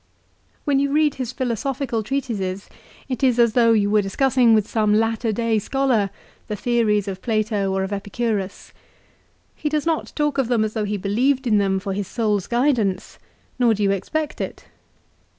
When 0.65 0.79
you 0.79 0.91
read 0.91 1.13
his 1.13 1.31
philosophical 1.31 2.01
treatises 2.01 2.71
it 3.07 3.23
is 3.23 3.37
as 3.37 3.53
though 3.53 3.71
you 3.71 3.91
were 3.91 4.01
discussing 4.01 4.55
with 4.55 4.67
some 4.67 4.95
latter 4.95 5.31
day 5.31 5.59
scholar 5.59 6.09
the 6.47 6.55
theories 6.55 7.07
of 7.07 7.21
Plato 7.21 7.71
or 7.71 7.83
of 7.83 7.93
Epicurus. 7.93 8.73
He 9.53 9.69
does 9.69 9.85
not 9.85 10.11
talk 10.15 10.39
of 10.39 10.47
them 10.47 10.63
as 10.63 10.73
though 10.73 10.85
he 10.85 10.97
believed 10.97 11.45
in 11.45 11.59
them 11.59 11.79
for 11.79 11.93
his 11.93 12.07
soul's 12.07 12.47
guidance; 12.47 13.19
nor 13.59 13.75
do 13.75 13.83
you 13.83 13.91
expect 13.91 14.41
it. 14.41 14.65